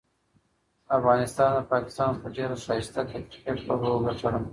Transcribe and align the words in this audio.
افغانستان 0.97 1.49
ده 1.55 1.61
پاکستان 1.73 2.09
څخه 2.15 2.29
ډيره 2.37 2.55
ښايسته 2.65 2.99
د 3.03 3.07
کرکټ 3.11 3.57
لوبه 3.67 3.89
وګټله. 3.91 4.39